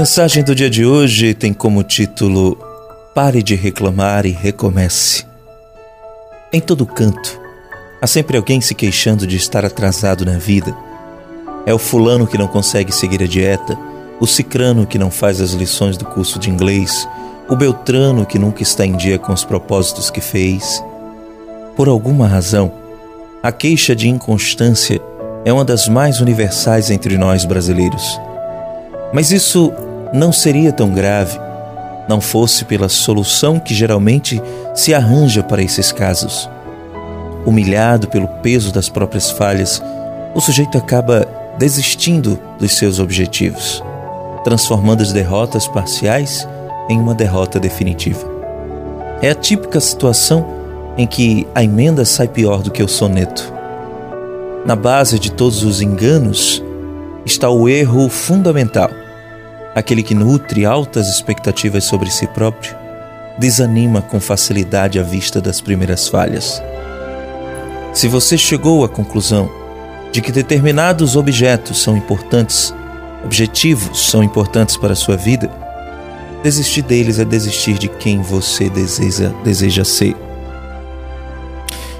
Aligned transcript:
mensagem 0.00 0.42
do 0.42 0.54
dia 0.54 0.70
de 0.70 0.82
hoje 0.82 1.34
tem 1.34 1.52
como 1.52 1.82
título 1.82 2.56
Pare 3.14 3.42
de 3.42 3.54
reclamar 3.54 4.24
e 4.24 4.30
recomece. 4.30 5.26
Em 6.50 6.58
todo 6.58 6.86
canto, 6.86 7.38
há 8.00 8.06
sempre 8.06 8.38
alguém 8.38 8.62
se 8.62 8.74
queixando 8.74 9.26
de 9.26 9.36
estar 9.36 9.62
atrasado 9.62 10.24
na 10.24 10.38
vida. 10.38 10.74
É 11.66 11.74
o 11.74 11.78
fulano 11.78 12.26
que 12.26 12.38
não 12.38 12.48
consegue 12.48 12.90
seguir 12.92 13.22
a 13.22 13.26
dieta, 13.26 13.78
o 14.18 14.26
cicrano 14.26 14.86
que 14.86 14.98
não 14.98 15.10
faz 15.10 15.38
as 15.38 15.50
lições 15.50 15.98
do 15.98 16.06
curso 16.06 16.38
de 16.38 16.48
inglês, 16.48 17.06
o 17.46 17.54
beltrano 17.54 18.24
que 18.24 18.38
nunca 18.38 18.62
está 18.62 18.86
em 18.86 18.96
dia 18.96 19.18
com 19.18 19.34
os 19.34 19.44
propósitos 19.44 20.10
que 20.10 20.22
fez. 20.22 20.82
Por 21.76 21.88
alguma 21.88 22.26
razão, 22.26 22.72
a 23.42 23.52
queixa 23.52 23.94
de 23.94 24.08
inconstância 24.08 24.98
é 25.44 25.52
uma 25.52 25.64
das 25.64 25.88
mais 25.88 26.22
universais 26.22 26.90
entre 26.90 27.18
nós 27.18 27.44
brasileiros. 27.44 28.18
Mas 29.12 29.30
isso 29.30 29.70
não 30.12 30.32
seria 30.32 30.72
tão 30.72 30.90
grave 30.90 31.38
não 32.10 32.20
fosse 32.20 32.64
pela 32.64 32.88
solução 32.88 33.60
que 33.60 33.72
geralmente 33.72 34.42
se 34.74 34.92
arranja 34.92 35.44
para 35.44 35.62
esses 35.62 35.92
casos. 35.92 36.50
Humilhado 37.46 38.08
pelo 38.08 38.26
peso 38.26 38.72
das 38.72 38.88
próprias 38.88 39.30
falhas, 39.30 39.80
o 40.34 40.40
sujeito 40.40 40.76
acaba 40.76 41.24
desistindo 41.56 42.36
dos 42.58 42.76
seus 42.76 42.98
objetivos, 42.98 43.80
transformando 44.42 45.02
as 45.02 45.12
derrotas 45.12 45.68
parciais 45.68 46.48
em 46.88 46.98
uma 46.98 47.14
derrota 47.14 47.60
definitiva. 47.60 48.28
É 49.22 49.30
a 49.30 49.34
típica 49.34 49.78
situação 49.78 50.44
em 50.96 51.06
que 51.06 51.46
a 51.54 51.62
emenda 51.62 52.04
sai 52.04 52.26
pior 52.26 52.60
do 52.60 52.72
que 52.72 52.82
o 52.82 52.88
soneto. 52.88 53.52
Na 54.66 54.74
base 54.74 55.16
de 55.16 55.30
todos 55.30 55.62
os 55.62 55.80
enganos 55.80 56.60
está 57.24 57.48
o 57.48 57.68
erro 57.68 58.08
fundamental 58.08 58.90
Aquele 59.74 60.02
que 60.02 60.14
nutre 60.14 60.64
altas 60.64 61.08
expectativas 61.08 61.84
sobre 61.84 62.10
si 62.10 62.26
próprio 62.26 62.80
desanima 63.38 64.02
com 64.02 64.20
facilidade 64.20 64.98
à 64.98 65.02
vista 65.02 65.40
das 65.40 65.60
primeiras 65.60 66.08
falhas. 66.08 66.62
Se 67.94 68.06
você 68.06 68.36
chegou 68.36 68.84
à 68.84 68.88
conclusão 68.88 69.50
de 70.12 70.20
que 70.20 70.30
determinados 70.30 71.16
objetos 71.16 71.82
são 71.82 71.96
importantes, 71.96 72.74
objetivos 73.24 74.10
são 74.10 74.22
importantes 74.22 74.76
para 74.76 74.92
a 74.92 74.96
sua 74.96 75.16
vida, 75.16 75.50
desistir 76.42 76.82
deles 76.82 77.18
é 77.18 77.24
desistir 77.24 77.78
de 77.78 77.88
quem 77.88 78.20
você 78.20 78.68
deseja, 78.68 79.30
deseja 79.42 79.84
ser. 79.84 80.16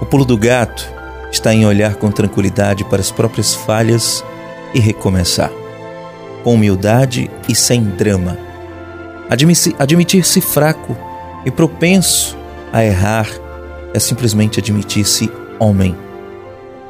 O 0.00 0.04
pulo 0.04 0.24
do 0.24 0.36
gato 0.36 0.86
está 1.30 1.54
em 1.54 1.64
olhar 1.64 1.94
com 1.94 2.10
tranquilidade 2.10 2.84
para 2.84 3.00
as 3.00 3.10
próprias 3.10 3.54
falhas 3.54 4.22
e 4.74 4.80
recomeçar 4.80 5.61
com 6.42 6.54
humildade 6.54 7.30
e 7.48 7.54
sem 7.54 7.82
drama. 7.82 8.36
Admitir-se 9.78 10.40
fraco 10.40 10.96
e 11.44 11.50
propenso 11.50 12.36
a 12.72 12.84
errar 12.84 13.28
é 13.94 13.98
simplesmente 13.98 14.60
admitir-se 14.60 15.30
homem. 15.58 15.96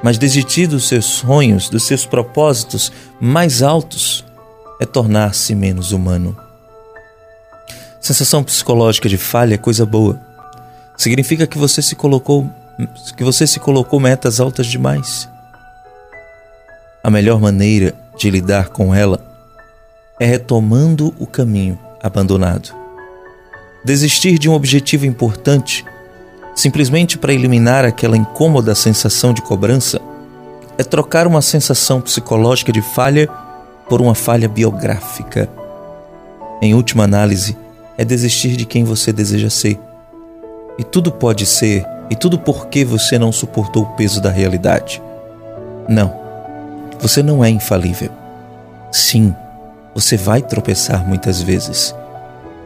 Mas 0.02 0.18
desistir 0.18 0.66
dos 0.66 0.88
seus 0.88 1.04
sonhos, 1.04 1.68
dos 1.68 1.84
seus 1.84 2.04
propósitos 2.04 2.92
mais 3.20 3.62
altos, 3.62 4.24
é 4.80 4.86
tornar-se 4.86 5.54
menos 5.54 5.92
humano. 5.92 6.36
Sensação 8.00 8.42
psicológica 8.42 9.08
de 9.08 9.16
falha 9.16 9.54
é 9.54 9.58
coisa 9.58 9.86
boa. 9.86 10.20
Significa 10.96 11.46
que 11.46 11.56
você 11.56 11.80
se 11.80 11.94
colocou 11.94 12.50
que 13.16 13.22
você 13.22 13.46
se 13.46 13.60
colocou 13.60 14.00
metas 14.00 14.40
altas 14.40 14.66
demais. 14.66 15.28
A 17.04 17.10
melhor 17.10 17.40
maneira 17.40 17.94
de 18.16 18.30
lidar 18.30 18.70
com 18.70 18.94
ela 18.94 19.20
é 20.22 20.24
retomando 20.24 21.12
o 21.18 21.26
caminho 21.26 21.76
abandonado. 22.00 22.72
Desistir 23.84 24.38
de 24.38 24.48
um 24.48 24.52
objetivo 24.52 25.04
importante, 25.04 25.84
simplesmente 26.54 27.18
para 27.18 27.34
eliminar 27.34 27.84
aquela 27.84 28.16
incômoda 28.16 28.72
sensação 28.72 29.32
de 29.32 29.42
cobrança, 29.42 30.00
é 30.78 30.84
trocar 30.84 31.26
uma 31.26 31.42
sensação 31.42 32.00
psicológica 32.00 32.70
de 32.70 32.80
falha 32.80 33.28
por 33.88 34.00
uma 34.00 34.14
falha 34.14 34.48
biográfica. 34.48 35.50
Em 36.62 36.72
última 36.72 37.02
análise, 37.02 37.56
é 37.98 38.04
desistir 38.04 38.54
de 38.54 38.64
quem 38.64 38.84
você 38.84 39.12
deseja 39.12 39.50
ser. 39.50 39.76
E 40.78 40.84
tudo 40.84 41.10
pode 41.10 41.46
ser, 41.46 41.84
e 42.08 42.14
tudo 42.14 42.38
porque 42.38 42.84
você 42.84 43.18
não 43.18 43.32
suportou 43.32 43.82
o 43.82 43.96
peso 43.96 44.20
da 44.22 44.30
realidade. 44.30 45.02
Não, 45.88 46.14
você 47.00 47.24
não 47.24 47.44
é 47.44 47.50
infalível. 47.50 48.12
Sim, 48.92 49.34
você 49.94 50.16
vai 50.16 50.42
tropeçar 50.42 51.06
muitas 51.06 51.40
vezes. 51.40 51.94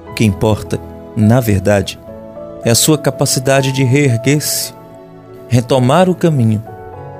O 0.08 0.14
que 0.14 0.24
importa, 0.24 0.78
na 1.16 1.40
verdade, 1.40 1.98
é 2.64 2.70
a 2.70 2.74
sua 2.74 2.98
capacidade 2.98 3.72
de 3.72 3.84
reerguer-se, 3.84 4.72
retomar 5.48 6.08
o 6.08 6.14
caminho 6.14 6.62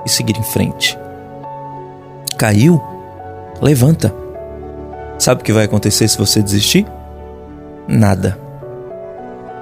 e 0.05 0.11
seguir 0.11 0.37
em 0.37 0.43
frente. 0.43 0.99
Caiu? 2.37 2.83
Levanta. 3.61 4.13
Sabe 5.19 5.41
o 5.41 5.45
que 5.45 5.53
vai 5.53 5.65
acontecer 5.65 6.09
se 6.09 6.19
você 6.19 6.43
desistir? 6.43 6.87
Nada. 7.89 8.39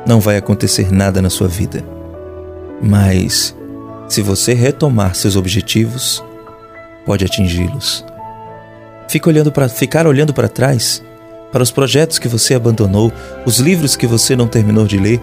Não 0.06 0.20
vai 0.20 0.36
acontecer 0.36 0.92
nada 0.92 1.22
na 1.22 1.30
sua 1.30 1.48
vida. 1.48 1.84
Mas, 2.82 3.56
se 4.08 4.20
você 4.20 4.52
retomar 4.52 5.14
seus 5.14 5.36
objetivos, 5.36 6.22
pode 7.06 7.24
atingi-los. 7.24 8.04
Fica 9.14 9.28
olhando 9.28 9.52
para 9.52 9.68
ficar 9.68 10.08
olhando 10.08 10.34
para 10.34 10.48
trás, 10.48 11.00
para 11.52 11.62
os 11.62 11.70
projetos 11.70 12.18
que 12.18 12.26
você 12.26 12.52
abandonou, 12.52 13.12
os 13.46 13.60
livros 13.60 13.94
que 13.94 14.08
você 14.08 14.34
não 14.34 14.48
terminou 14.48 14.88
de 14.88 14.98
ler, 14.98 15.20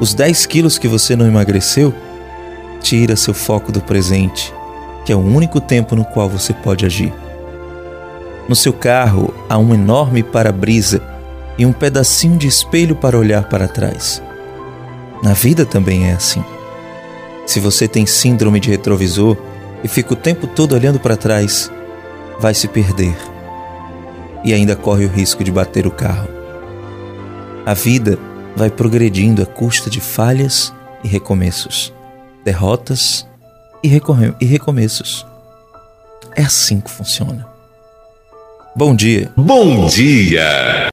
os 0.00 0.12
10 0.12 0.44
quilos 0.46 0.76
que 0.76 0.88
você 0.88 1.14
não 1.14 1.24
emagreceu, 1.24 1.94
tira 2.80 3.14
seu 3.14 3.32
foco 3.32 3.70
do 3.70 3.80
presente, 3.80 4.52
que 5.06 5.12
é 5.12 5.14
o 5.14 5.20
único 5.20 5.60
tempo 5.60 5.94
no 5.94 6.04
qual 6.04 6.28
você 6.28 6.52
pode 6.52 6.84
agir. 6.84 7.14
No 8.48 8.56
seu 8.56 8.72
carro 8.72 9.32
há 9.48 9.56
um 9.56 9.72
enorme 9.72 10.24
para-brisa 10.24 11.00
e 11.56 11.64
um 11.64 11.72
pedacinho 11.72 12.36
de 12.36 12.48
espelho 12.48 12.96
para 12.96 13.16
olhar 13.16 13.44
para 13.44 13.68
trás. 13.68 14.20
Na 15.22 15.32
vida 15.32 15.64
também 15.64 16.08
é 16.08 16.14
assim. 16.14 16.44
Se 17.46 17.60
você 17.60 17.86
tem 17.86 18.04
síndrome 18.04 18.58
de 18.58 18.68
retrovisor 18.68 19.36
e 19.84 19.86
fica 19.86 20.12
o 20.12 20.16
tempo 20.16 20.48
todo 20.48 20.74
olhando 20.74 20.98
para 20.98 21.16
trás, 21.16 21.70
vai 22.42 22.54
se 22.54 22.66
perder 22.66 23.16
e 24.44 24.52
ainda 24.52 24.74
corre 24.74 25.04
o 25.04 25.08
risco 25.08 25.44
de 25.44 25.52
bater 25.52 25.86
o 25.86 25.92
carro. 25.92 26.28
A 27.64 27.72
vida 27.72 28.18
vai 28.56 28.68
progredindo 28.68 29.40
à 29.40 29.46
custa 29.46 29.88
de 29.88 30.00
falhas 30.00 30.74
e 31.04 31.08
recomeços, 31.08 31.94
derrotas 32.44 33.28
e, 33.80 33.88
e 34.40 34.44
recomeços. 34.44 35.24
É 36.34 36.42
assim 36.42 36.80
que 36.80 36.90
funciona. 36.90 37.46
Bom 38.74 38.92
dia. 38.92 39.30
Bom 39.36 39.86
dia. 39.86 40.90